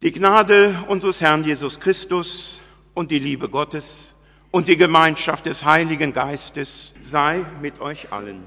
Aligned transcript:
Die 0.00 0.12
Gnade 0.12 0.84
unseres 0.86 1.20
Herrn 1.20 1.42
Jesus 1.42 1.80
Christus 1.80 2.62
und 2.94 3.10
die 3.10 3.18
Liebe 3.18 3.48
Gottes 3.48 4.14
und 4.52 4.68
die 4.68 4.76
Gemeinschaft 4.76 5.46
des 5.46 5.64
Heiligen 5.64 6.12
Geistes 6.12 6.94
sei 7.00 7.44
mit 7.60 7.80
euch 7.80 8.12
allen. 8.12 8.44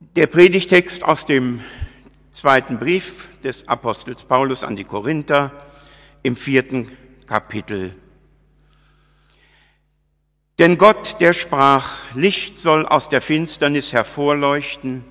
Der 0.00 0.26
Predigtext 0.26 1.04
aus 1.04 1.26
dem 1.26 1.62
zweiten 2.32 2.80
Brief 2.80 3.28
des 3.44 3.68
Apostels 3.68 4.24
Paulus 4.24 4.64
an 4.64 4.74
die 4.74 4.82
Korinther 4.82 5.52
im 6.24 6.34
vierten 6.34 6.90
Kapitel. 7.28 7.94
Denn 10.58 10.76
Gott, 10.76 11.20
der 11.20 11.34
sprach, 11.34 12.14
Licht 12.14 12.58
soll 12.58 12.84
aus 12.84 13.08
der 13.08 13.20
Finsternis 13.20 13.92
hervorleuchten, 13.92 15.04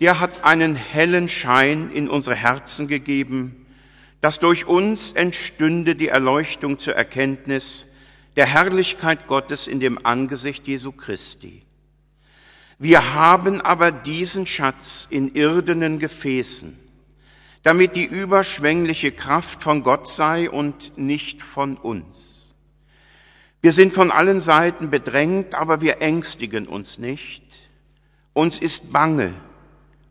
der 0.00 0.18
hat 0.18 0.44
einen 0.44 0.74
hellen 0.74 1.28
Schein 1.28 1.90
in 1.92 2.08
unsere 2.08 2.34
Herzen 2.34 2.88
gegeben, 2.88 3.66
dass 4.22 4.40
durch 4.40 4.66
uns 4.66 5.12
entstünde 5.12 5.94
die 5.94 6.08
Erleuchtung 6.08 6.78
zur 6.78 6.94
Erkenntnis 6.94 7.86
der 8.36 8.46
Herrlichkeit 8.46 9.26
Gottes 9.26 9.66
in 9.66 9.80
dem 9.80 10.04
Angesicht 10.04 10.66
Jesu 10.66 10.92
Christi. 10.92 11.62
Wir 12.78 13.14
haben 13.14 13.60
aber 13.60 13.92
diesen 13.92 14.46
Schatz 14.46 15.06
in 15.10 15.34
irdenen 15.34 15.98
Gefäßen, 15.98 16.78
damit 17.62 17.94
die 17.94 18.06
überschwängliche 18.06 19.12
Kraft 19.12 19.62
von 19.62 19.82
Gott 19.82 20.08
sei 20.08 20.48
und 20.50 20.96
nicht 20.96 21.42
von 21.42 21.76
uns. 21.76 22.54
Wir 23.60 23.74
sind 23.74 23.92
von 23.92 24.10
allen 24.10 24.40
Seiten 24.40 24.88
bedrängt, 24.88 25.54
aber 25.54 25.82
wir 25.82 26.00
ängstigen 26.00 26.66
uns 26.66 26.96
nicht. 26.96 27.42
Uns 28.32 28.58
ist 28.58 28.90
bange, 28.90 29.34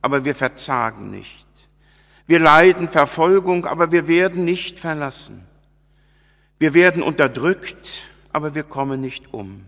aber 0.01 0.25
wir 0.25 0.35
verzagen 0.35 1.09
nicht. 1.09 1.45
Wir 2.27 2.39
leiden 2.39 2.89
Verfolgung, 2.89 3.65
aber 3.65 3.91
wir 3.91 4.07
werden 4.07 4.45
nicht 4.45 4.79
verlassen. 4.79 5.45
Wir 6.59 6.73
werden 6.73 7.01
unterdrückt, 7.01 8.07
aber 8.31 8.53
wir 8.53 8.63
kommen 8.63 9.01
nicht 9.01 9.33
um. 9.33 9.65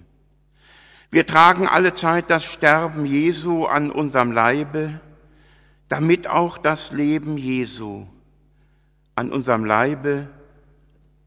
Wir 1.09 1.25
tragen 1.25 1.67
alle 1.67 1.93
Zeit 1.93 2.29
das 2.29 2.45
Sterben 2.45 3.05
Jesu 3.05 3.65
an 3.65 3.91
unserem 3.91 4.31
Leibe, 4.31 5.01
damit 5.89 6.27
auch 6.27 6.57
das 6.57 6.91
Leben 6.91 7.37
Jesu 7.37 8.05
an 9.15 9.31
unserem 9.31 9.65
Leibe 9.65 10.29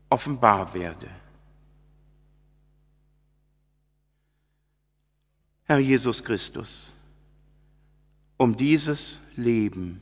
offenbar 0.08 0.72
werde. 0.72 1.08
Herr 5.66 5.78
Jesus 5.78 6.24
Christus, 6.24 6.93
um 8.36 8.56
dieses 8.56 9.20
Leben 9.36 10.00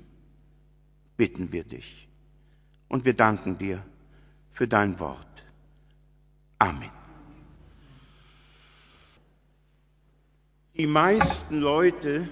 bitten 1.17 1.53
wir 1.53 1.65
dich 1.65 2.09
und 2.89 3.05
wir 3.05 3.15
danken 3.15 3.59
dir 3.59 3.83
für 4.53 4.67
dein 4.67 4.99
Wort. 5.01 5.45
Amen. 6.59 6.91
Die 10.77 10.87
meisten 10.87 11.59
Leute 11.59 12.29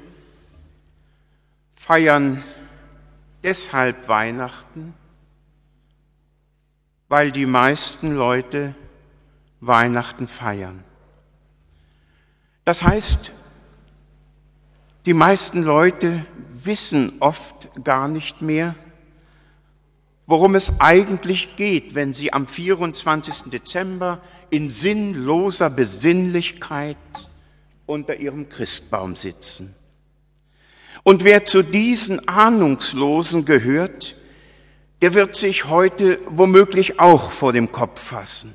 feiern 1.74 2.42
deshalb 3.42 4.08
Weihnachten, 4.08 4.94
weil 7.08 7.32
die 7.32 7.46
meisten 7.46 8.14
Leute 8.14 8.74
Weihnachten 9.60 10.26
feiern. 10.26 10.84
Das 12.64 12.82
heißt, 12.82 13.32
die 15.06 15.14
meisten 15.14 15.62
Leute 15.62 16.26
wissen 16.62 17.14
oft 17.20 17.70
gar 17.84 18.08
nicht 18.08 18.42
mehr, 18.42 18.74
worum 20.26 20.54
es 20.54 20.78
eigentlich 20.78 21.56
geht, 21.56 21.94
wenn 21.94 22.14
sie 22.14 22.32
am 22.32 22.46
24. 22.46 23.50
Dezember 23.50 24.20
in 24.50 24.70
sinnloser 24.70 25.70
Besinnlichkeit 25.70 26.96
unter 27.86 28.16
ihrem 28.16 28.48
Christbaum 28.48 29.16
sitzen. 29.16 29.74
Und 31.02 31.24
wer 31.24 31.44
zu 31.44 31.62
diesen 31.62 32.28
Ahnungslosen 32.28 33.44
gehört, 33.44 34.16
der 35.02 35.14
wird 35.14 35.34
sich 35.34 35.64
heute 35.64 36.20
womöglich 36.28 37.00
auch 37.00 37.30
vor 37.30 37.52
dem 37.52 37.72
Kopf 37.72 38.00
fassen. 38.00 38.54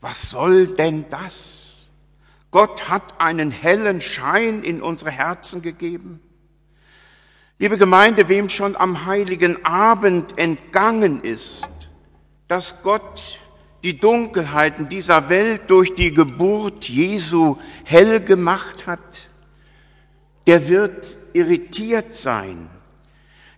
Was 0.00 0.30
soll 0.30 0.66
denn 0.66 1.06
das? 1.08 1.73
Gott 2.54 2.88
hat 2.88 3.20
einen 3.20 3.50
hellen 3.50 4.00
Schein 4.00 4.62
in 4.62 4.80
unsere 4.80 5.10
Herzen 5.10 5.60
gegeben. 5.60 6.20
Liebe 7.58 7.78
Gemeinde, 7.78 8.28
wem 8.28 8.48
schon 8.48 8.76
am 8.76 9.06
heiligen 9.06 9.64
Abend 9.64 10.38
entgangen 10.38 11.20
ist, 11.20 11.66
dass 12.46 12.80
Gott 12.82 13.40
die 13.82 13.98
Dunkelheiten 13.98 14.88
dieser 14.88 15.28
Welt 15.28 15.62
durch 15.66 15.94
die 15.94 16.12
Geburt 16.12 16.88
Jesu 16.88 17.56
hell 17.82 18.20
gemacht 18.20 18.86
hat, 18.86 19.28
der 20.46 20.68
wird 20.68 21.16
irritiert 21.32 22.14
sein, 22.14 22.70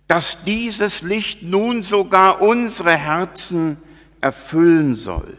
dass 0.07 0.43
dieses 0.43 1.03
Licht 1.03 1.43
nun 1.43 1.83
sogar 1.83 2.41
unsere 2.41 2.97
Herzen 2.97 3.77
erfüllen 4.21 4.95
soll. 4.95 5.37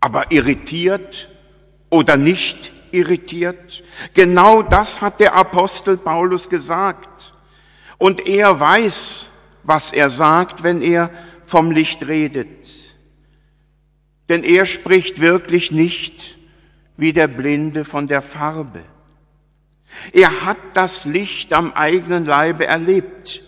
Aber 0.00 0.32
irritiert 0.32 1.28
oder 1.90 2.16
nicht 2.16 2.72
irritiert, 2.90 3.82
genau 4.14 4.62
das 4.62 5.00
hat 5.00 5.20
der 5.20 5.34
Apostel 5.34 5.96
Paulus 5.96 6.48
gesagt. 6.48 7.32
Und 7.98 8.26
er 8.26 8.58
weiß, 8.58 9.30
was 9.62 9.92
er 9.92 10.10
sagt, 10.10 10.62
wenn 10.62 10.80
er 10.80 11.10
vom 11.46 11.70
Licht 11.70 12.06
redet. 12.06 12.48
Denn 14.28 14.44
er 14.44 14.66
spricht 14.66 15.20
wirklich 15.20 15.70
nicht 15.70 16.38
wie 16.96 17.12
der 17.12 17.28
Blinde 17.28 17.84
von 17.84 18.08
der 18.08 18.22
Farbe. 18.22 18.80
Er 20.12 20.44
hat 20.44 20.58
das 20.74 21.06
Licht 21.06 21.52
am 21.52 21.72
eigenen 21.72 22.26
Leibe 22.26 22.66
erlebt, 22.66 23.42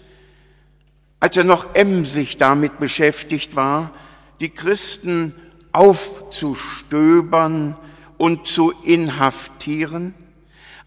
als 1.20 1.36
er 1.36 1.44
noch 1.44 1.74
emsig 1.74 2.38
damit 2.38 2.80
beschäftigt 2.80 3.56
war, 3.56 3.92
die 4.40 4.48
Christen 4.48 5.34
aufzustöbern 5.72 7.76
und 8.20 8.46
zu 8.46 8.70
inhaftieren, 8.70 10.14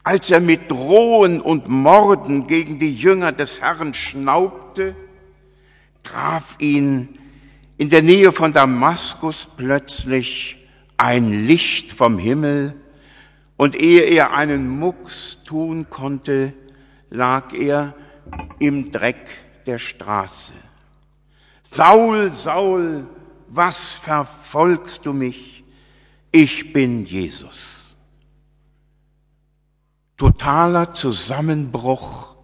als 0.03 0.29
er 0.29 0.39
mit 0.39 0.69
Drohen 0.69 1.41
und 1.41 1.67
Morden 1.67 2.45
gegen 2.45 2.77
die 2.77 2.95
Jünger 2.95 3.31
des 3.31 3.59
Herrn 3.59 3.95
schnaubte, 3.95 4.95
traf 6.03 6.55
ihn 6.59 7.17
in 7.77 7.89
der 7.89 8.03
Nähe 8.03 8.31
von 8.33 8.53
Damaskus 8.53 9.47
plötzlich 9.57 10.59
ein 10.97 11.47
Licht 11.47 11.91
vom 11.91 12.19
Himmel, 12.19 12.75
und 13.57 13.75
ehe 13.75 14.01
er 14.01 14.33
einen 14.33 14.67
Mucks 14.67 15.39
tun 15.44 15.88
konnte, 15.89 16.53
lag 17.09 17.53
er 17.53 17.95
im 18.59 18.91
Dreck 18.91 19.27
der 19.65 19.79
Straße. 19.79 20.53
Saul, 21.63 22.31
Saul, 22.33 23.07
was 23.47 23.94
verfolgst 23.94 25.05
du 25.05 25.13
mich? 25.13 25.52
Ich 26.35 26.73
bin 26.73 27.05
Jesus. 27.05 27.59
Totaler 30.17 30.95
Zusammenbruch 30.95 32.35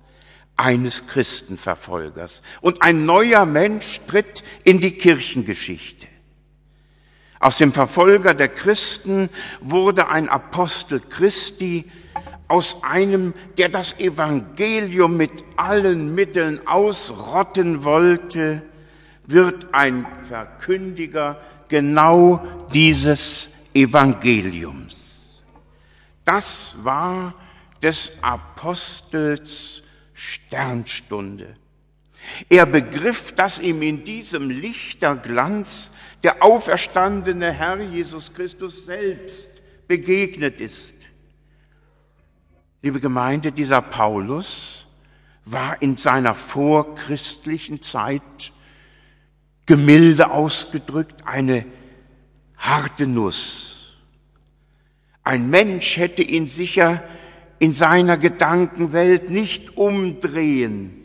eines 0.55 1.07
Christenverfolgers. 1.07 2.43
Und 2.61 2.83
ein 2.83 3.05
neuer 3.05 3.47
Mensch 3.47 3.99
tritt 4.05 4.43
in 4.63 4.79
die 4.79 4.91
Kirchengeschichte. 4.91 6.05
Aus 7.39 7.57
dem 7.57 7.73
Verfolger 7.73 8.35
der 8.35 8.49
Christen 8.49 9.29
wurde 9.59 10.09
ein 10.09 10.29
Apostel 10.29 10.99
Christi, 10.99 11.89
aus 12.47 12.83
einem, 12.83 13.33
der 13.57 13.69
das 13.69 13.99
Evangelium 13.99 15.17
mit 15.17 15.31
allen 15.55 16.13
Mitteln 16.13 16.67
ausrotten 16.67 17.83
wollte, 17.83 18.61
wird 19.25 19.73
ein 19.73 20.05
Verkündiger 20.27 21.41
genau 21.69 22.45
dieses 22.71 23.49
Evangeliums. 23.73 24.95
Das 26.25 26.75
war 26.83 27.33
des 27.81 28.11
Apostels 28.21 29.83
Sternstunde. 30.13 31.55
Er 32.49 32.65
begriff, 32.65 33.31
dass 33.33 33.59
ihm 33.59 33.81
in 33.81 34.03
diesem 34.03 34.49
Lichterglanz 34.49 35.89
der 36.23 36.43
auferstandene 36.43 37.51
Herr 37.51 37.79
Jesus 37.81 38.33
Christus 38.33 38.85
selbst 38.85 39.49
begegnet 39.87 40.59
ist. 40.59 40.93
Liebe 42.81 42.99
Gemeinde, 42.99 43.51
dieser 43.51 43.81
Paulus 43.81 44.87
war 45.45 45.81
in 45.81 45.97
seiner 45.97 46.35
vorchristlichen 46.35 47.81
Zeit 47.81 48.51
gemilde 49.65 50.31
ausgedrückt 50.31 51.25
eine 51.25 51.65
harte 52.59 53.07
Nuss. 53.07 53.95
Ein 55.23 55.49
Mensch 55.49 55.97
hätte 55.97 56.21
ihn 56.21 56.47
sicher 56.47 57.03
in 57.57 57.73
seiner 57.73 58.17
Gedankenwelt 58.17 59.29
nicht 59.29 59.77
umdrehen 59.77 60.95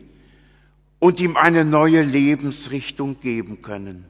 und 0.98 1.20
ihm 1.20 1.36
eine 1.36 1.64
neue 1.64 2.02
Lebensrichtung 2.02 3.20
geben 3.20 3.62
können. 3.62 4.04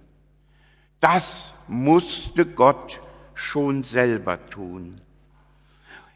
Das 1.00 1.54
musste 1.68 2.46
Gott 2.46 3.00
schon 3.34 3.82
selber 3.82 4.46
tun. 4.48 5.00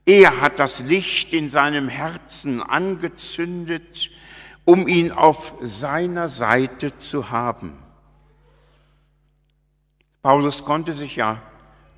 Er 0.07 0.41
hat 0.41 0.59
das 0.59 0.81
Licht 0.81 1.35
in 1.35 1.49
seinem 1.49 1.89
Herzen 1.89 2.63
angezündet, 2.63 4.11
um 4.65 4.89
ihn 4.89 5.13
auf 5.13 5.55
seiner 5.61 6.29
Seite 6.29 6.99
zu 6.99 7.31
haben. 7.31 7.83
Paulus 10.23 10.65
konnte 10.65 10.95
sich 10.95 11.17
ja 11.17 11.43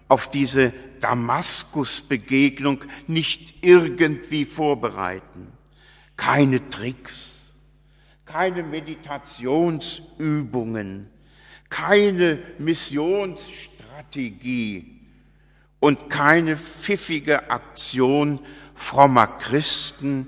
auf 0.09 0.31
diese 0.31 0.73
Damaskus-Begegnung 1.01 2.85
nicht 3.07 3.65
irgendwie 3.65 4.45
vorbereiten. 4.45 5.53
Keine 6.17 6.69
Tricks, 6.69 7.53
keine 8.27 8.63
Meditationsübungen, 8.63 11.09
keine 11.71 12.43
Missionsstrategie 12.59 15.01
und 15.79 16.11
keine 16.11 16.57
pfiffige 16.57 17.51
Aktion 17.51 18.41
frommer 18.75 19.27
Christen 19.27 20.27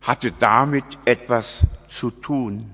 hatte 0.00 0.32
damit 0.32 0.84
etwas 1.04 1.66
zu 1.88 2.10
tun, 2.10 2.72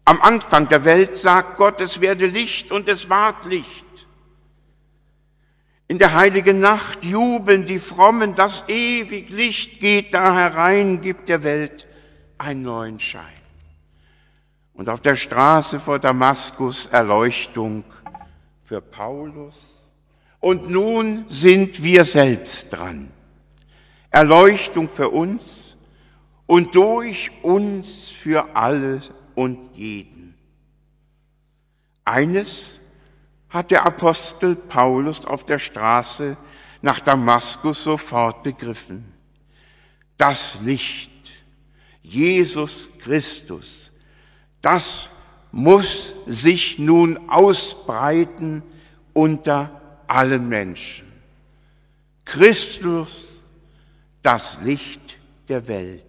Am 0.05 0.19
Anfang 0.21 0.69
der 0.69 0.85
Welt 0.85 1.17
sagt 1.17 1.57
Gott, 1.57 1.81
es 1.81 2.01
werde 2.01 2.25
Licht 2.25 2.71
und 2.71 2.89
es 2.89 3.07
ward 3.07 3.45
Licht. 3.45 3.85
In 5.87 5.99
der 5.99 6.15
heiligen 6.15 6.59
Nacht 6.59 7.03
jubeln 7.03 7.67
die 7.67 7.77
Frommen, 7.77 8.33
das 8.33 8.67
ewig 8.69 9.29
Licht 9.29 9.79
geht 9.79 10.15
da 10.15 10.33
herein, 10.33 11.01
gibt 11.01 11.29
der 11.29 11.43
Welt 11.43 11.85
einen 12.39 12.63
neuen 12.63 12.99
Schein. 12.99 13.40
Und 14.73 14.89
auf 14.89 15.01
der 15.01 15.15
Straße 15.15 15.79
vor 15.79 15.99
Damaskus 15.99 16.87
Erleuchtung 16.87 17.83
für 18.63 18.81
Paulus. 18.81 19.53
Und 20.39 20.69
nun 20.69 21.25
sind 21.29 21.83
wir 21.83 22.03
selbst 22.03 22.71
dran. 22.71 23.11
Erleuchtung 24.09 24.89
für 24.89 25.09
uns 25.09 25.77
und 26.47 26.75
durch 26.75 27.31
uns 27.43 28.09
für 28.09 28.55
alle 28.55 29.01
und 29.35 29.75
jeden. 29.75 30.35
Eines 32.03 32.79
hat 33.49 33.71
der 33.71 33.85
Apostel 33.85 34.55
Paulus 34.55 35.25
auf 35.25 35.45
der 35.45 35.59
Straße 35.59 36.37
nach 36.81 36.99
Damaskus 36.99 37.83
sofort 37.83 38.43
begriffen. 38.43 39.13
Das 40.17 40.59
Licht, 40.61 41.11
Jesus 42.01 42.89
Christus, 42.99 43.90
das 44.61 45.09
muss 45.51 46.13
sich 46.27 46.79
nun 46.79 47.29
ausbreiten 47.29 48.63
unter 49.13 49.81
allen 50.07 50.47
Menschen. 50.47 51.11
Christus, 52.25 53.25
das 54.21 54.59
Licht 54.61 55.17
der 55.49 55.67
Welt 55.67 56.05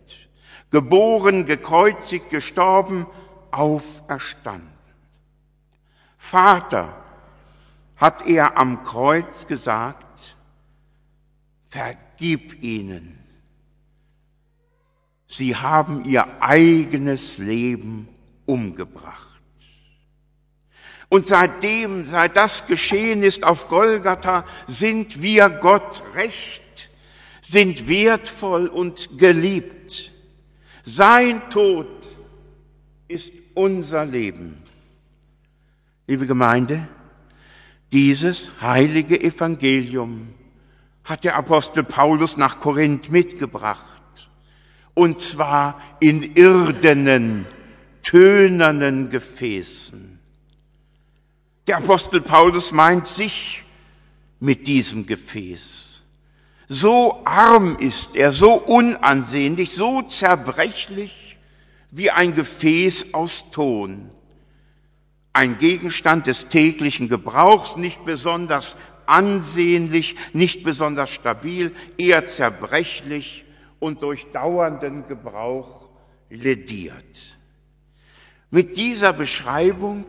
geboren, 0.72 1.44
gekreuzigt, 1.44 2.30
gestorben, 2.30 3.06
auferstanden. 3.52 4.72
Vater, 6.16 6.96
hat 7.96 8.26
er 8.26 8.56
am 8.56 8.82
Kreuz 8.82 9.46
gesagt, 9.46 10.36
vergib 11.68 12.62
ihnen. 12.62 13.18
Sie 15.28 15.54
haben 15.54 16.04
ihr 16.04 16.42
eigenes 16.42 17.38
Leben 17.38 18.08
umgebracht. 18.52 19.40
Und 21.08 21.26
seitdem, 21.26 22.06
seit 22.06 22.36
das 22.36 22.66
geschehen 22.66 23.22
ist 23.22 23.44
auf 23.44 23.68
Golgatha, 23.68 24.44
sind 24.66 25.20
wir 25.22 25.48
Gott 25.48 26.02
recht, 26.14 26.90
sind 27.42 27.88
wertvoll 27.88 28.66
und 28.66 29.18
geliebt. 29.18 30.12
Sein 30.84 31.48
Tod 31.50 31.88
ist 33.08 33.32
unser 33.54 34.04
Leben. 34.04 34.62
Liebe 36.06 36.26
Gemeinde, 36.26 36.88
dieses 37.92 38.50
heilige 38.60 39.20
Evangelium 39.20 40.28
hat 41.04 41.24
der 41.24 41.36
Apostel 41.36 41.84
Paulus 41.84 42.36
nach 42.36 42.58
Korinth 42.58 43.10
mitgebracht. 43.10 44.02
Und 44.94 45.20
zwar 45.20 45.80
in 46.00 46.22
irdenen, 46.22 47.46
tönernen 48.02 49.10
Gefäßen. 49.10 50.18
Der 51.66 51.76
Apostel 51.78 52.20
Paulus 52.20 52.72
meint 52.72 53.08
sich 53.08 53.62
mit 54.40 54.66
diesem 54.66 55.06
Gefäß. 55.06 56.02
So 56.68 57.22
arm 57.24 57.76
ist 57.78 58.16
er, 58.16 58.32
so 58.32 58.54
unansehnlich, 58.54 59.72
so 59.72 60.02
zerbrechlich 60.02 61.36
wie 61.90 62.10
ein 62.10 62.34
Gefäß 62.34 63.14
aus 63.14 63.44
Ton. 63.52 64.08
Ein 65.32 65.58
Gegenstand 65.58 66.26
des 66.26 66.48
täglichen 66.48 67.08
Gebrauchs, 67.08 67.76
nicht 67.76 68.04
besonders 68.04 68.76
ansehnlich, 69.06 70.16
nicht 70.32 70.64
besonders 70.64 71.10
stabil, 71.10 71.72
eher 71.98 72.26
zerbrechlich 72.26 73.44
und 73.78 74.02
durch 74.02 74.26
dauernden 74.32 75.06
Gebrauch 75.08 75.88
lediert. 76.30 77.38
Mit 78.54 78.76
dieser 78.76 79.14
Beschreibung 79.14 80.04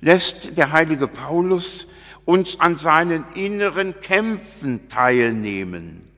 lässt 0.00 0.56
der 0.56 0.72
heilige 0.72 1.08
Paulus 1.08 1.86
uns 2.24 2.58
an 2.58 2.78
seinen 2.78 3.26
inneren 3.34 4.00
Kämpfen 4.00 4.88
teilnehmen. 4.88 6.10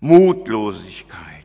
Mutlosigkeit, 0.00 1.44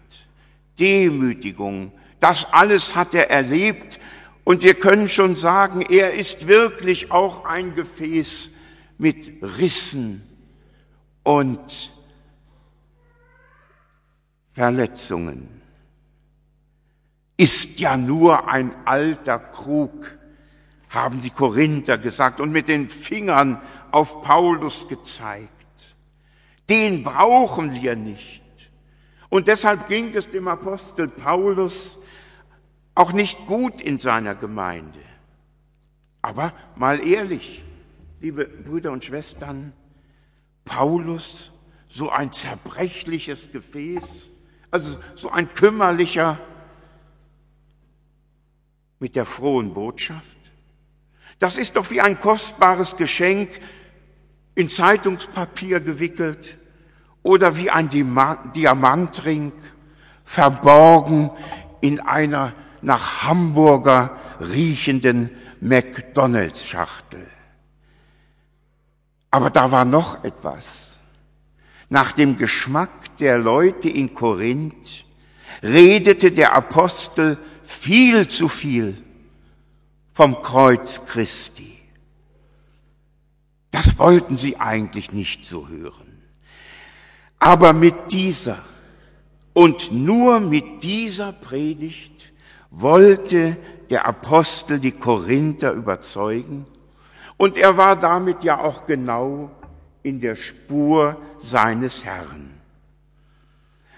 Demütigung, 0.79 1.91
das 2.21 2.53
alles 2.53 2.95
hat 2.95 3.13
er 3.13 3.29
erlebt 3.29 3.99
und 4.45 4.63
wir 4.63 4.75
können 4.75 5.09
schon 5.09 5.35
sagen, 5.35 5.81
er 5.81 6.13
ist 6.13 6.47
wirklich 6.47 7.11
auch 7.11 7.43
ein 7.43 7.75
Gefäß 7.75 8.49
mit 8.97 9.43
Rissen 9.57 10.23
und 11.23 11.91
Verletzungen. 14.53 15.60
Ist 17.41 17.79
ja 17.79 17.97
nur 17.97 18.49
ein 18.49 18.71
alter 18.85 19.39
Krug, 19.39 20.05
haben 20.89 21.23
die 21.23 21.31
Korinther 21.31 21.97
gesagt 21.97 22.39
und 22.39 22.51
mit 22.51 22.67
den 22.67 22.87
Fingern 22.87 23.59
auf 23.89 24.21
Paulus 24.21 24.87
gezeigt. 24.87 25.49
Den 26.69 27.01
brauchen 27.01 27.73
wir 27.73 27.95
nicht. 27.95 28.43
Und 29.29 29.47
deshalb 29.47 29.87
ging 29.87 30.13
es 30.13 30.29
dem 30.29 30.47
Apostel 30.47 31.07
Paulus 31.07 31.97
auch 32.93 33.11
nicht 33.11 33.47
gut 33.47 33.81
in 33.81 33.97
seiner 33.97 34.35
Gemeinde. 34.35 34.99
Aber 36.21 36.53
mal 36.75 37.03
ehrlich, 37.03 37.63
liebe 38.19 38.45
Brüder 38.45 38.91
und 38.91 39.03
Schwestern, 39.03 39.73
Paulus, 40.63 41.51
so 41.89 42.11
ein 42.11 42.31
zerbrechliches 42.31 43.51
Gefäß, 43.51 44.31
also 44.69 44.99
so 45.15 45.31
ein 45.31 45.51
kümmerlicher 45.53 46.37
mit 49.01 49.15
der 49.15 49.25
frohen 49.25 49.73
Botschaft. 49.73 50.37
Das 51.39 51.57
ist 51.57 51.75
doch 51.75 51.89
wie 51.89 52.01
ein 52.01 52.19
kostbares 52.19 52.97
Geschenk 52.97 53.49
in 54.53 54.69
Zeitungspapier 54.69 55.79
gewickelt 55.79 56.59
oder 57.23 57.57
wie 57.57 57.71
ein 57.71 57.89
Diamantring 57.89 59.53
verborgen 60.23 61.31
in 61.81 61.99
einer 61.99 62.53
nach 62.83 63.23
Hamburger 63.23 64.17
riechenden 64.39 65.31
McDonalds-Schachtel. 65.61 67.27
Aber 69.31 69.49
da 69.49 69.71
war 69.71 69.85
noch 69.85 70.23
etwas. 70.23 70.95
Nach 71.89 72.11
dem 72.11 72.37
Geschmack 72.37 73.17
der 73.17 73.39
Leute 73.39 73.89
in 73.89 74.13
Korinth 74.13 75.05
redete 75.63 76.31
der 76.31 76.53
Apostel 76.53 77.39
viel 77.81 78.27
zu 78.27 78.47
viel 78.47 78.95
vom 80.13 80.43
Kreuz 80.43 81.03
Christi. 81.07 81.79
Das 83.71 83.97
wollten 83.97 84.37
sie 84.37 84.57
eigentlich 84.57 85.11
nicht 85.11 85.45
so 85.45 85.67
hören. 85.67 86.23
Aber 87.39 87.73
mit 87.73 88.11
dieser 88.11 88.63
und 89.53 89.91
nur 89.91 90.39
mit 90.39 90.83
dieser 90.83 91.33
Predigt 91.33 92.31
wollte 92.69 93.57
der 93.89 94.05
Apostel 94.05 94.79
die 94.79 94.91
Korinther 94.91 95.73
überzeugen 95.73 96.67
und 97.37 97.57
er 97.57 97.77
war 97.77 97.95
damit 97.95 98.43
ja 98.43 98.59
auch 98.59 98.85
genau 98.85 99.49
in 100.03 100.19
der 100.19 100.35
Spur 100.35 101.17
seines 101.39 102.05
Herrn. 102.05 102.53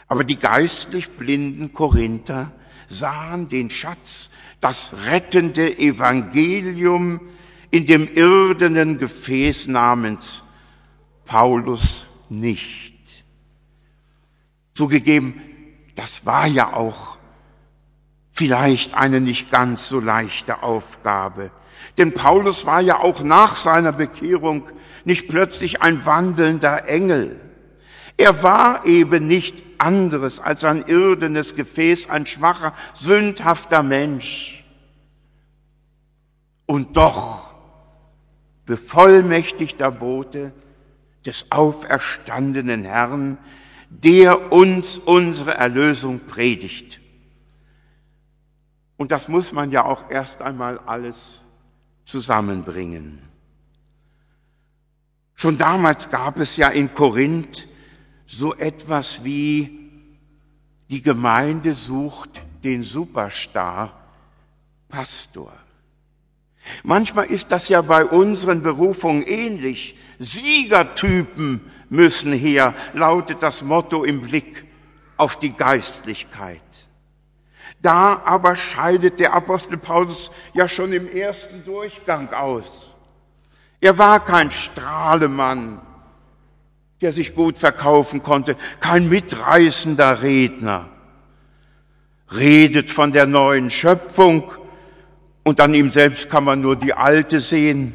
Aber 0.07 0.23
die 0.23 0.37
geistlich 0.37 1.11
blinden 1.11 1.73
Korinther 1.73 2.53
sahen 2.89 3.49
den 3.49 3.69
Schatz, 3.69 4.29
das 4.61 4.93
rettende 5.05 5.77
Evangelium 5.77 7.21
in 7.71 7.85
dem 7.85 8.07
irdenen 8.07 8.99
Gefäß 8.99 9.67
namens 9.67 10.43
Paulus 11.25 12.07
nicht. 12.29 12.93
Zugegeben, 14.75 15.41
das 15.95 16.25
war 16.25 16.47
ja 16.47 16.73
auch 16.73 17.17
vielleicht 18.31 18.93
eine 18.93 19.21
nicht 19.21 19.51
ganz 19.51 19.87
so 19.87 19.99
leichte 19.99 20.63
Aufgabe. 20.63 21.51
Denn 21.97 22.13
Paulus 22.13 22.65
war 22.65 22.81
ja 22.81 22.99
auch 22.99 23.21
nach 23.21 23.57
seiner 23.57 23.91
Bekehrung 23.91 24.69
nicht 25.05 25.27
plötzlich 25.27 25.81
ein 25.81 26.05
wandelnder 26.05 26.87
Engel. 26.87 27.39
Er 28.17 28.43
war 28.43 28.85
eben 28.85 29.27
nicht 29.27 29.63
anderes 29.79 30.39
als 30.39 30.63
ein 30.63 30.83
irdenes 30.87 31.55
Gefäß, 31.55 32.09
ein 32.09 32.25
schwacher, 32.25 32.73
sündhafter 32.93 33.83
Mensch. 33.83 34.63
Und 36.65 36.95
doch 36.95 37.53
bevollmächtigter 38.65 39.91
Bote 39.91 40.53
des 41.25 41.47
auferstandenen 41.51 42.83
Herrn, 42.83 43.37
der 43.89 44.51
uns 44.51 44.97
unsere 44.97 45.55
Erlösung 45.55 46.21
predigt. 46.21 46.99
Und 48.97 49.11
das 49.11 49.27
muss 49.27 49.51
man 49.51 49.71
ja 49.71 49.85
auch 49.85 50.09
erst 50.09 50.41
einmal 50.41 50.79
alles 50.79 51.43
zusammenbringen. 52.05 53.21
Schon 55.35 55.57
damals 55.57 56.09
gab 56.09 56.39
es 56.39 56.55
ja 56.57 56.69
in 56.69 56.93
Korinth 56.93 57.67
so 58.25 58.55
etwas 58.55 59.23
wie 59.23 59.89
die 60.89 61.01
Gemeinde 61.01 61.73
sucht 61.73 62.41
den 62.63 62.83
Superstar 62.83 63.99
Pastor. 64.89 65.51
Manchmal 66.83 67.25
ist 67.25 67.51
das 67.51 67.67
ja 67.67 67.81
bei 67.81 68.05
unseren 68.05 68.61
Berufungen 68.61 69.23
ähnlich. 69.23 69.97
Siegertypen 70.19 71.61
müssen 71.89 72.31
her, 72.31 72.73
lautet 72.93 73.43
das 73.43 73.61
Motto 73.63 74.03
im 74.03 74.21
Blick 74.21 74.65
auf 75.17 75.37
die 75.37 75.53
Geistlichkeit. 75.53 76.61
Da 77.81 78.21
aber 78.23 78.55
scheidet 78.55 79.19
der 79.19 79.33
Apostel 79.33 79.77
Paulus 79.77 80.31
ja 80.53 80.67
schon 80.67 80.93
im 80.93 81.07
ersten 81.07 81.65
Durchgang 81.65 82.31
aus. 82.31 82.91
Er 83.81 83.97
war 83.97 84.23
kein 84.23 84.49
Strahlemann, 84.49 85.81
der 87.03 87.11
sich 87.11 87.35
gut 87.35 87.57
verkaufen 87.57 88.23
konnte, 88.23 88.55
kein 88.79 89.09
mitreißender 89.09 90.23
Redner. 90.23 90.89
Redet 92.31 92.89
von 92.89 93.11
der 93.11 93.27
neuen 93.27 93.69
Schöpfung 93.69 94.51
und 95.43 95.59
an 95.59 95.73
ihm 95.73 95.91
selbst 95.91 96.29
kann 96.29 96.45
man 96.45 96.61
nur 96.61 96.77
die 96.77 96.93
alte 96.93 97.41
sehen. 97.41 97.93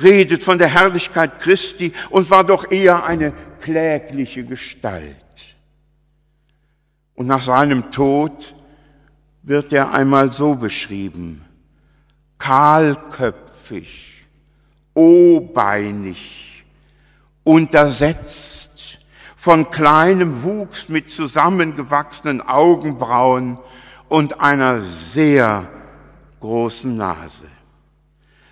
Redet 0.00 0.42
von 0.42 0.58
der 0.58 0.68
Herrlichkeit 0.68 1.40
Christi 1.40 1.92
und 2.10 2.30
war 2.30 2.44
doch 2.44 2.70
eher 2.70 3.04
eine 3.04 3.32
klägliche 3.60 4.44
Gestalt. 4.44 5.16
Und 7.14 7.26
nach 7.26 7.42
seinem 7.42 7.90
Tod 7.90 8.54
wird 9.42 9.72
er 9.72 9.94
einmal 9.94 10.32
so 10.34 10.56
beschrieben. 10.56 11.42
Kahlköpfig, 12.38 14.26
obeinig, 14.92 16.53
untersetzt, 17.44 18.98
von 19.36 19.70
kleinem 19.70 20.42
Wuchs 20.42 20.88
mit 20.88 21.10
zusammengewachsenen 21.10 22.40
Augenbrauen 22.40 23.58
und 24.08 24.40
einer 24.40 24.80
sehr 24.82 25.70
großen 26.40 26.96
Nase. 26.96 27.48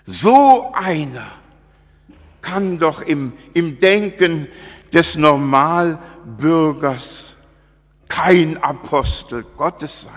So 0.04 0.70
einer 0.74 1.26
kann 2.42 2.78
doch 2.78 3.00
im, 3.00 3.32
im 3.54 3.78
Denken 3.78 4.48
des 4.92 5.16
Normalbürgers 5.16 7.36
kein 8.08 8.62
Apostel 8.62 9.44
Gottes 9.56 10.02
sein. 10.02 10.12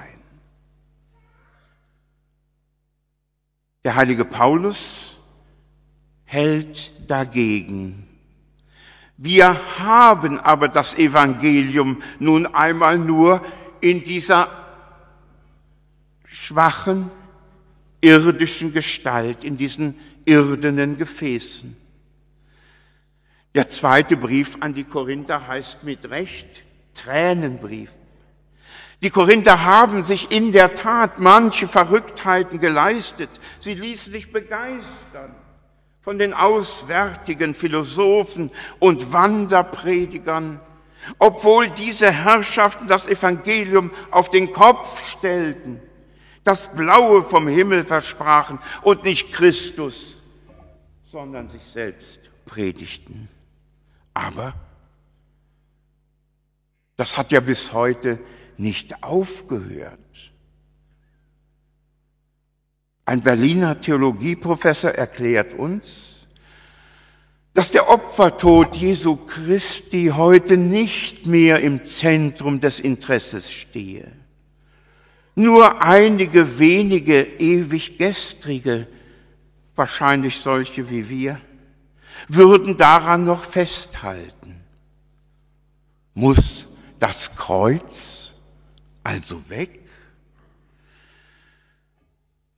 Der 3.86 3.96
heilige 3.96 4.26
Paulus 4.26 5.18
hält 6.26 6.92
dagegen. 7.10 8.15
Wir 9.18 9.80
haben 9.80 10.40
aber 10.40 10.68
das 10.68 10.96
Evangelium 10.96 12.02
nun 12.20 12.46
einmal 12.48 12.98
nur 12.98 13.42
in 13.80 14.04
dieser 14.04 14.50
schwachen, 16.26 17.10
irdischen 18.02 18.74
Gestalt, 18.74 19.44
in 19.44 19.56
diesen 19.56 19.98
irdenen 20.26 20.98
Gefäßen. 20.98 21.78
Der 23.54 23.70
zweite 23.70 24.18
Brief 24.18 24.58
an 24.60 24.74
die 24.74 24.84
Korinther 24.84 25.48
heißt 25.48 25.84
mit 25.84 26.10
Recht 26.10 26.64
Tränenbrief. 26.94 27.92
Die 29.02 29.10
Korinther 29.10 29.64
haben 29.64 30.04
sich 30.04 30.32
in 30.32 30.52
der 30.52 30.74
Tat 30.74 31.20
manche 31.20 31.68
Verrücktheiten 31.68 32.60
geleistet. 32.60 33.30
Sie 33.60 33.74
ließen 33.74 34.12
sich 34.12 34.32
begeistern 34.32 35.36
von 36.06 36.18
den 36.18 36.34
auswärtigen 36.34 37.54
Philosophen 37.54 38.52
und 38.80 39.12
Wanderpredigern, 39.12 40.62
obwohl 41.20 41.70
diese 41.70 42.10
Herrschaften 42.10 42.88
das 42.88 43.08
Evangelium 43.08 43.92
auf 44.12 44.30
den 44.30 44.54
Kopf 44.54 45.06
stellten 45.06 45.82
das 46.46 46.72
Blaue 46.74 47.24
vom 47.24 47.48
Himmel 47.48 47.86
versprachen 47.86 48.60
und 48.84 49.04
nicht 49.04 49.34
Christus, 49.34 50.22
sondern 51.12 51.50
sich 51.50 51.64
selbst 51.64 52.20
predigten. 52.46 53.28
Aber 54.14 54.54
das 56.96 57.18
hat 57.18 57.32
ja 57.32 57.42
bis 57.42 57.74
heute 57.74 58.20
nicht 58.58 59.04
aufgehört. 59.04 60.00
Ein 63.06 63.22
Berliner 63.22 63.80
Theologieprofessor 63.80 64.92
erklärt 64.92 65.54
uns, 65.54 66.28
dass 67.54 67.72
der 67.72 67.88
Opfertod 67.88 68.76
Jesu 68.76 69.16
Christi 69.16 70.12
heute 70.16 70.58
nicht 70.58 71.28
mehr 71.28 71.62
im 71.62 71.86
Zentrum 71.86 72.60
des 72.60 72.80
Interesses 72.80 73.52
stehe. 73.52 74.12
Nur 75.36 75.82
einige 75.82 76.60
wenige 76.60 77.22
ewig 77.22 77.98
gestrige, 77.98 78.88
wahrscheinlich 79.76 80.40
solche 80.40 80.90
wie 80.90 81.08
wir, 81.08 81.40
würden 82.28 82.76
daran 82.76 83.26
noch 83.26 83.44
festhalten. 83.44 84.64
Muss 86.14 86.68
das 87.00 87.36
Kreuz 87.36 88.34
also 89.04 89.50
weg? 89.50 89.85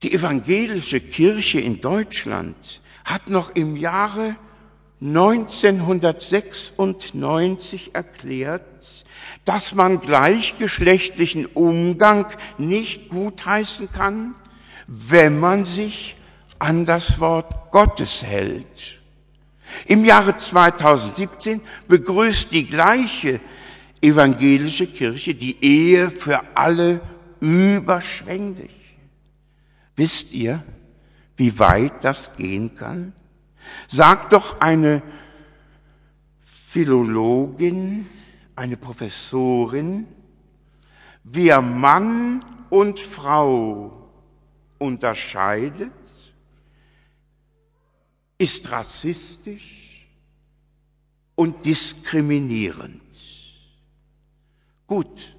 Die 0.03 0.13
evangelische 0.13 0.99
Kirche 0.99 1.59
in 1.59 1.81
Deutschland 1.81 2.81
hat 3.03 3.29
noch 3.29 3.55
im 3.55 3.75
Jahre 3.75 4.35
1996 5.01 7.95
erklärt, 7.95 8.61
dass 9.43 9.73
man 9.73 9.99
gleichgeschlechtlichen 9.99 11.47
Umgang 11.47 12.27
nicht 12.59 13.09
gutheißen 13.09 13.91
kann, 13.91 14.35
wenn 14.85 15.39
man 15.39 15.65
sich 15.65 16.15
an 16.59 16.85
das 16.85 17.19
Wort 17.19 17.71
Gottes 17.71 18.23
hält. 18.23 18.99
Im 19.87 20.05
Jahre 20.05 20.37
2017 20.37 21.59
begrüßt 21.87 22.51
die 22.51 22.67
gleiche 22.67 23.41
evangelische 24.01 24.85
Kirche 24.85 25.33
die 25.33 25.57
Ehe 25.63 26.11
für 26.11 26.55
alle 26.55 27.01
überschwänglich. 27.39 28.86
Wisst 29.97 30.31
ihr, 30.31 30.63
wie 31.35 31.57
weit 31.57 32.03
das 32.03 32.35
gehen 32.35 32.75
kann? 32.75 33.13
Sagt 33.87 34.31
doch 34.31 34.61
eine 34.61 35.01
Philologin, 36.39 38.05
eine 38.55 38.77
Professorin, 38.77 40.07
wer 41.23 41.61
Mann 41.63 42.45
und 42.69 42.99
Frau 42.99 44.07
unterscheidet, 44.77 45.91
ist 48.37 48.69
rassistisch 48.69 50.07
und 51.33 51.65
diskriminierend. 51.65 53.01
Gut, 54.85 55.35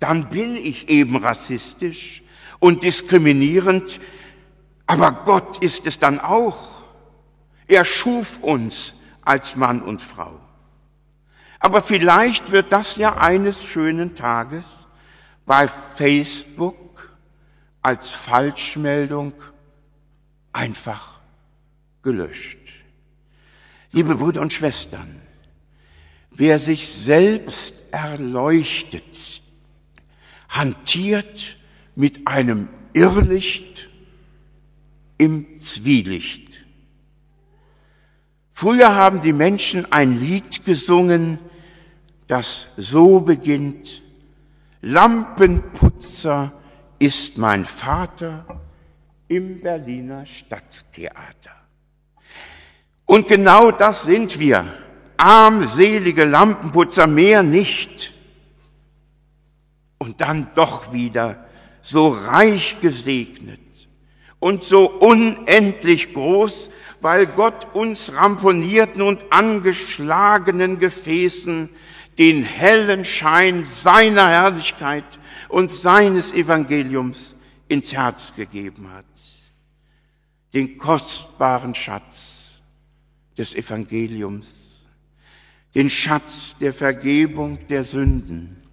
dann 0.00 0.28
bin 0.28 0.56
ich 0.56 0.88
eben 0.88 1.16
rassistisch 1.16 2.23
und 2.64 2.82
diskriminierend, 2.82 4.00
aber 4.86 5.12
Gott 5.26 5.62
ist 5.62 5.86
es 5.86 5.98
dann 5.98 6.18
auch. 6.18 6.82
Er 7.66 7.84
schuf 7.84 8.38
uns 8.38 8.94
als 9.20 9.54
Mann 9.54 9.82
und 9.82 10.00
Frau. 10.00 10.40
Aber 11.60 11.82
vielleicht 11.82 12.52
wird 12.52 12.72
das 12.72 12.96
ja 12.96 13.18
eines 13.18 13.62
schönen 13.62 14.14
Tages 14.14 14.64
bei 15.44 15.68
Facebook 15.68 17.14
als 17.82 18.08
Falschmeldung 18.08 19.34
einfach 20.54 21.20
gelöscht. 22.02 22.56
Liebe 23.92 24.14
Brüder 24.14 24.40
und 24.40 24.54
Schwestern, 24.54 25.20
wer 26.30 26.58
sich 26.58 26.90
selbst 26.94 27.74
erleuchtet, 27.90 29.42
hantiert 30.48 31.58
mit 31.94 32.26
einem 32.26 32.68
Irrlicht 32.92 33.88
im 35.18 35.60
Zwielicht. 35.60 36.64
Früher 38.52 38.94
haben 38.94 39.20
die 39.20 39.32
Menschen 39.32 39.90
ein 39.92 40.18
Lied 40.18 40.64
gesungen, 40.64 41.38
das 42.26 42.68
so 42.76 43.20
beginnt, 43.20 44.02
Lampenputzer 44.80 46.52
ist 46.98 47.38
mein 47.38 47.64
Vater 47.64 48.60
im 49.28 49.60
Berliner 49.60 50.26
Stadttheater. 50.26 51.54
Und 53.06 53.28
genau 53.28 53.70
das 53.70 54.02
sind 54.04 54.38
wir, 54.38 54.72
armselige 55.16 56.24
Lampenputzer, 56.24 57.06
mehr 57.06 57.42
nicht. 57.42 58.12
Und 59.98 60.20
dann 60.20 60.48
doch 60.54 60.92
wieder 60.92 61.46
so 61.84 62.08
reich 62.08 62.80
gesegnet 62.80 63.60
und 64.40 64.64
so 64.64 64.90
unendlich 64.90 66.14
groß, 66.14 66.70
weil 67.00 67.26
Gott 67.26 67.74
uns 67.74 68.14
ramponierten 68.14 69.02
und 69.02 69.30
angeschlagenen 69.30 70.78
Gefäßen 70.78 71.68
den 72.18 72.42
hellen 72.42 73.04
Schein 73.04 73.64
seiner 73.64 74.28
Herrlichkeit 74.28 75.18
und 75.48 75.70
seines 75.70 76.32
Evangeliums 76.32 77.34
ins 77.68 77.92
Herz 77.92 78.34
gegeben 78.34 78.90
hat. 78.90 79.04
Den 80.54 80.78
kostbaren 80.78 81.74
Schatz 81.74 82.62
des 83.36 83.54
Evangeliums, 83.54 84.86
den 85.74 85.90
Schatz 85.90 86.54
der 86.60 86.72
Vergebung 86.72 87.58
der 87.68 87.84
Sünden, 87.84 88.63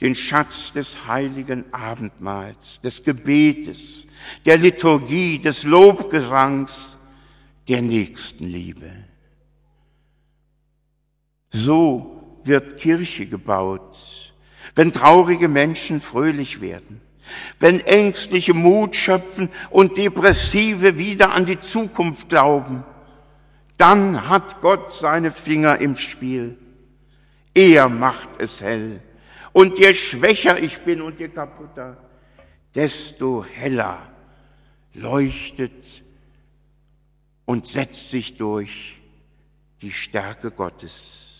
den 0.00 0.14
Schatz 0.14 0.72
des 0.72 1.06
heiligen 1.06 1.72
Abendmahls, 1.72 2.80
des 2.82 3.04
Gebetes, 3.04 4.06
der 4.46 4.56
Liturgie, 4.56 5.38
des 5.38 5.62
Lobgesangs, 5.64 6.98
der 7.68 7.82
Nächstenliebe. 7.82 8.90
So 11.50 12.40
wird 12.44 12.78
Kirche 12.78 13.26
gebaut, 13.26 13.96
wenn 14.74 14.92
traurige 14.92 15.48
Menschen 15.48 16.00
fröhlich 16.00 16.60
werden, 16.60 17.00
wenn 17.58 17.80
ängstliche 17.80 18.54
Mut 18.54 18.96
schöpfen 18.96 19.50
und 19.68 19.96
depressive 19.96 20.96
wieder 20.96 21.32
an 21.32 21.46
die 21.46 21.60
Zukunft 21.60 22.28
glauben, 22.28 22.84
dann 23.76 24.28
hat 24.28 24.60
Gott 24.60 24.92
seine 24.92 25.30
Finger 25.30 25.78
im 25.78 25.96
Spiel. 25.96 26.56
Er 27.54 27.88
macht 27.88 28.28
es 28.38 28.60
hell. 28.60 29.00
Und 29.52 29.78
je 29.78 29.94
schwächer 29.94 30.62
ich 30.62 30.82
bin 30.82 31.02
und 31.02 31.18
je 31.18 31.28
kaputter, 31.28 31.96
desto 32.74 33.44
heller 33.44 33.98
leuchtet 34.94 36.04
und 37.44 37.66
setzt 37.66 38.10
sich 38.10 38.36
durch 38.36 39.00
die 39.82 39.92
Stärke 39.92 40.50
Gottes. 40.50 41.30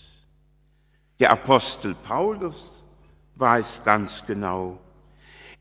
Der 1.20 1.31
Apostel 1.31 1.94
Paulus 1.94 2.85
weiß 3.37 3.85
ganz 3.85 4.25
genau, 4.27 4.81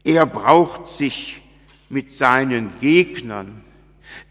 er 0.04 0.26
braucht 0.26 0.88
sich 0.90 1.42
mit 1.90 2.12
seinen 2.12 2.80
Gegnern, 2.80 3.64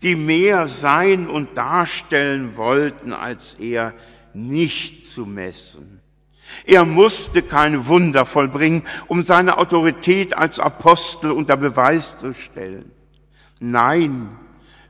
die 0.02 0.14
mehr 0.14 0.68
sein 0.68 1.28
und 1.28 1.56
darstellen 1.56 2.56
wollten 2.56 3.12
als 3.12 3.54
er, 3.54 3.94
nicht 4.34 5.06
zu 5.06 5.26
messen. 5.26 6.00
Er 6.64 6.84
musste 6.84 7.42
keine 7.42 7.86
Wunder 7.86 8.26
vollbringen, 8.26 8.84
um 9.06 9.24
seine 9.24 9.58
Autorität 9.58 10.36
als 10.36 10.58
Apostel 10.58 11.30
unter 11.30 11.56
Beweis 11.56 12.16
zu 12.18 12.34
stellen. 12.34 12.90
Nein, 13.60 14.36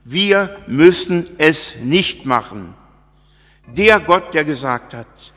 wir 0.04 0.58
müssen 0.66 1.28
es 1.38 1.76
nicht 1.82 2.26
machen. 2.26 2.74
Der 3.66 4.00
Gott, 4.00 4.32
der 4.34 4.44
gesagt 4.44 4.94
hat, 4.94 5.32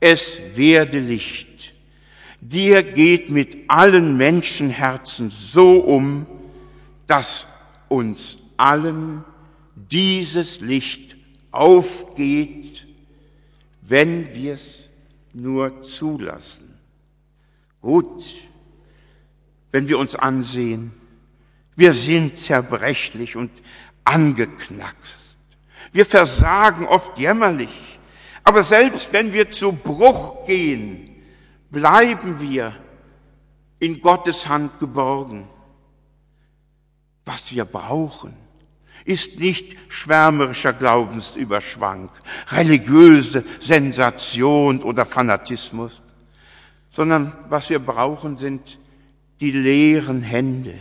es 0.00 0.40
werde 0.54 0.98
Licht. 0.98 1.74
Dir 2.40 2.82
geht 2.82 3.30
mit 3.30 3.64
allen 3.68 4.16
Menschenherzen 4.16 5.30
so 5.30 5.78
um, 5.78 6.26
dass 7.06 7.46
uns 7.88 8.38
allen 8.56 9.24
dieses 9.74 10.60
Licht 10.60 11.16
aufgeht, 11.50 12.86
wenn 13.82 14.34
wir 14.34 14.54
es 14.54 14.89
nur 15.32 15.82
zulassen. 15.82 16.78
Gut, 17.80 18.24
wenn 19.70 19.88
wir 19.88 19.98
uns 19.98 20.14
ansehen, 20.14 20.92
wir 21.76 21.94
sind 21.94 22.36
zerbrechlich 22.36 23.36
und 23.36 23.50
angeknackst. 24.04 25.16
Wir 25.92 26.04
versagen 26.04 26.86
oft 26.86 27.18
jämmerlich. 27.18 27.98
Aber 28.44 28.64
selbst 28.64 29.12
wenn 29.12 29.32
wir 29.32 29.50
zu 29.50 29.72
Bruch 29.72 30.46
gehen, 30.46 31.22
bleiben 31.70 32.40
wir 32.40 32.76
in 33.78 34.00
Gottes 34.00 34.48
Hand 34.48 34.78
geborgen. 34.78 35.48
Was 37.24 37.52
wir 37.52 37.64
brauchen, 37.64 38.34
ist 39.04 39.38
nicht 39.38 39.76
schwärmerischer 39.88 40.72
Glaubensüberschwang, 40.72 42.10
religiöse 42.48 43.44
Sensation 43.60 44.82
oder 44.82 45.04
Fanatismus, 45.06 46.00
sondern 46.90 47.32
was 47.48 47.70
wir 47.70 47.78
brauchen, 47.78 48.36
sind 48.36 48.78
die 49.40 49.52
leeren 49.52 50.22
Hände, 50.22 50.74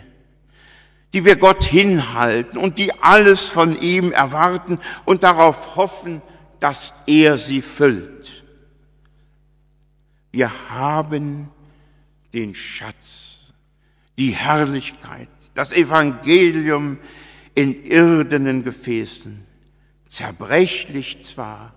die 1.13 1.25
wir 1.25 1.37
Gott 1.37 1.63
hinhalten 1.63 2.57
und 2.57 2.77
die 2.77 2.93
alles 2.93 3.45
von 3.45 3.79
ihm 3.81 4.11
erwarten 4.11 4.79
und 5.05 5.23
darauf 5.23 5.75
hoffen, 5.75 6.21
dass 6.59 6.93
er 7.05 7.37
sie 7.37 7.61
füllt. 7.61 8.43
Wir 10.31 10.51
haben 10.69 11.49
den 12.33 12.53
Schatz, 12.53 13.53
die 14.17 14.31
Herrlichkeit, 14.31 15.29
das 15.55 15.73
Evangelium 15.73 16.99
in 17.59 17.83
irdenen 17.83 18.63
Gefäßen, 18.63 19.45
zerbrechlich 20.07 21.23
zwar, 21.23 21.73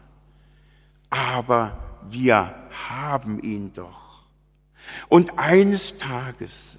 aber 1.10 1.98
wir 2.08 2.54
haben 2.70 3.42
ihn 3.42 3.72
doch. 3.72 4.22
Und 5.08 5.40
eines 5.40 5.96
Tages, 5.96 6.78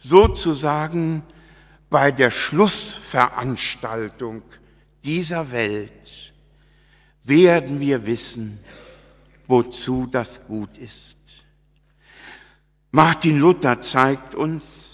sozusagen 0.00 1.22
bei 1.88 2.12
der 2.12 2.30
Schlussveranstaltung 2.30 4.42
dieser 5.02 5.50
Welt, 5.50 6.34
werden 7.24 7.80
wir 7.80 8.04
wissen, 8.04 8.58
wozu 9.46 10.06
das 10.06 10.44
gut 10.46 10.76
ist. 10.76 11.16
Martin 12.90 13.38
Luther 13.38 13.80
zeigt 13.80 14.34
uns, 14.34 14.89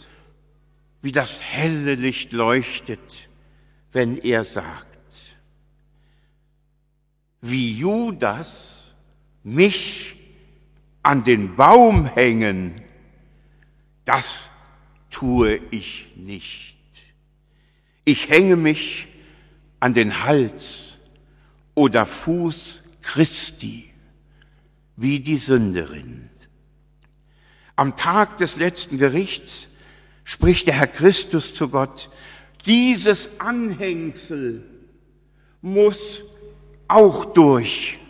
wie 1.02 1.12
das 1.12 1.42
helle 1.42 1.94
Licht 1.94 2.32
leuchtet, 2.32 3.28
wenn 3.92 4.16
er 4.16 4.44
sagt, 4.44 4.86
wie 7.40 7.78
Judas 7.78 8.94
mich 9.42 10.16
an 11.02 11.22
den 11.22 11.54
Baum 11.56 12.06
hängen, 12.06 12.74
das 14.04 14.50
tue 15.10 15.60
ich 15.70 16.12
nicht. 16.16 16.76
Ich 18.04 18.28
hänge 18.28 18.56
mich 18.56 19.08
an 19.80 19.94
den 19.94 20.24
Hals 20.24 20.98
oder 21.74 22.06
Fuß 22.06 22.82
Christi, 23.02 23.92
wie 24.96 25.20
die 25.20 25.36
Sünderin. 25.36 26.30
Am 27.76 27.96
Tag 27.96 28.38
des 28.38 28.56
letzten 28.56 28.98
Gerichts 28.98 29.68
spricht 30.26 30.66
der 30.66 30.74
Herr 30.74 30.88
Christus 30.88 31.54
zu 31.54 31.68
Gott, 31.68 32.10
dieses 32.66 33.30
Anhängsel 33.38 34.64
muss 35.62 36.24
auch 36.88 37.26
durch. 37.26 38.00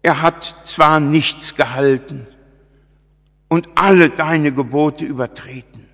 er 0.00 0.22
hat 0.22 0.54
zwar 0.64 1.00
nichts 1.00 1.56
gehalten 1.56 2.28
und 3.48 3.68
alle 3.74 4.10
deine 4.10 4.52
Gebote 4.52 5.04
übertreten, 5.04 5.88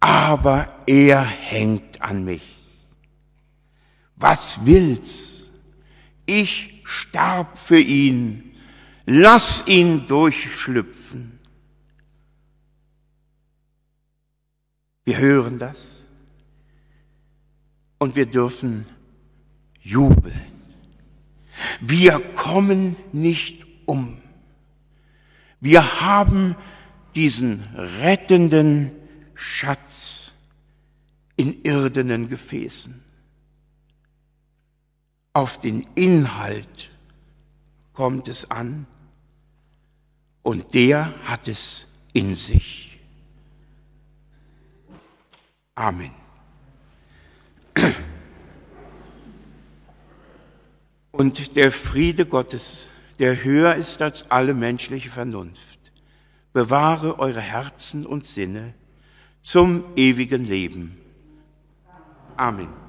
aber 0.00 0.82
er 0.86 1.24
hängt 1.24 2.02
an 2.02 2.24
mich. 2.24 2.56
Was 4.16 4.66
will's? 4.66 5.44
Ich 6.26 6.82
starb 6.82 7.56
für 7.56 7.78
ihn. 7.78 8.52
Lass 9.04 9.64
ihn 9.68 10.08
durchschlüpfen. 10.08 11.35
Wir 15.06 15.18
hören 15.18 15.60
das 15.60 16.04
und 17.98 18.16
wir 18.16 18.26
dürfen 18.26 18.84
jubeln. 19.80 20.46
Wir 21.80 22.18
kommen 22.34 22.96
nicht 23.12 23.64
um. 23.86 24.20
Wir 25.60 26.00
haben 26.00 26.56
diesen 27.14 27.62
rettenden 27.74 28.90
Schatz 29.36 30.34
in 31.36 31.62
irdenen 31.62 32.28
Gefäßen. 32.28 33.00
Auf 35.32 35.60
den 35.60 35.86
Inhalt 35.94 36.90
kommt 37.92 38.26
es 38.26 38.50
an 38.50 38.88
und 40.42 40.74
der 40.74 41.14
hat 41.22 41.46
es 41.46 41.86
in 42.12 42.34
sich. 42.34 42.95
Amen. 45.76 46.10
Und 51.12 51.54
der 51.54 51.70
Friede 51.70 52.26
Gottes, 52.26 52.90
der 53.18 53.44
höher 53.44 53.74
ist 53.74 54.02
als 54.02 54.30
alle 54.30 54.54
menschliche 54.54 55.10
Vernunft, 55.10 55.78
bewahre 56.52 57.18
eure 57.18 57.40
Herzen 57.40 58.06
und 58.06 58.26
Sinne 58.26 58.74
zum 59.42 59.84
ewigen 59.96 60.46
Leben. 60.46 60.98
Amen. 62.36 62.85